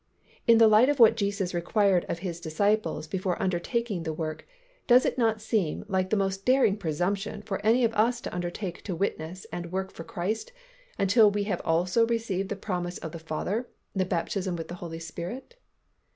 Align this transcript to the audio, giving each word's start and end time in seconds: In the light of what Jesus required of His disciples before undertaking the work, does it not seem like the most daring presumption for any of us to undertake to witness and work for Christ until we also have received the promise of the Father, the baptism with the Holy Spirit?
In 0.47 0.57
the 0.57 0.67
light 0.67 0.89
of 0.89 0.99
what 0.99 1.15
Jesus 1.15 1.53
required 1.53 2.05
of 2.09 2.17
His 2.25 2.39
disciples 2.39 3.05
before 3.07 3.39
undertaking 3.39 4.01
the 4.01 4.11
work, 4.13 4.47
does 4.87 5.05
it 5.05 5.15
not 5.15 5.41
seem 5.41 5.85
like 5.87 6.09
the 6.09 6.17
most 6.17 6.43
daring 6.43 6.75
presumption 6.75 7.43
for 7.43 7.63
any 7.63 7.83
of 7.83 7.93
us 7.93 8.19
to 8.21 8.33
undertake 8.33 8.81
to 8.85 8.95
witness 8.95 9.45
and 9.51 9.71
work 9.71 9.91
for 9.91 10.03
Christ 10.03 10.53
until 10.97 11.29
we 11.29 11.47
also 11.53 11.99
have 11.99 12.09
received 12.09 12.49
the 12.49 12.55
promise 12.55 12.97
of 12.97 13.11
the 13.11 13.19
Father, 13.19 13.69
the 13.93 14.03
baptism 14.03 14.55
with 14.55 14.69
the 14.69 14.73
Holy 14.81 14.97
Spirit? 14.97 15.53